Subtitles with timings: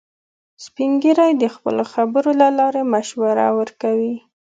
[0.65, 4.15] سپین ږیری د خپلو خبرو له لارې مشوره ورکوي